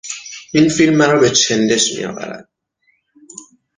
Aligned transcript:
این 0.53 0.69
فیلم 0.69 0.95
مرا 0.97 1.19
به 1.19 1.29
چندش 1.29 1.95
میآورد. 1.95 2.49